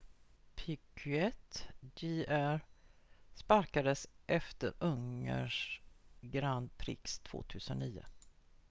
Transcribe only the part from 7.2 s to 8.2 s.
2009